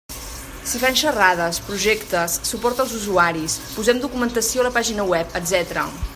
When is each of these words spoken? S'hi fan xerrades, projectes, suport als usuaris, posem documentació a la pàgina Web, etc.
S'hi 0.69 0.79
fan 0.83 0.95
xerrades, 1.01 1.59
projectes, 1.67 2.39
suport 2.53 2.81
als 2.85 2.97
usuaris, 3.03 3.59
posem 3.77 4.01
documentació 4.07 4.65
a 4.65 4.69
la 4.71 4.77
pàgina 4.81 5.11
Web, 5.15 5.41
etc. 5.43 5.91